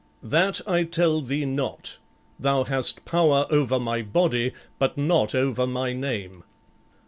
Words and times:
"That 0.23 0.61
I 0.67 0.83
tell 0.83 1.21
thee 1.21 1.45
not. 1.45 1.99
Thou 2.39 2.63
hast 2.63 3.05
power 3.05 3.45
over 3.51 3.79
my 3.79 4.01
body, 4.01 4.51
but 4.79 4.97
not 4.97 5.35
over 5.35 5.67
my 5.67 5.93
name." 5.93 6.43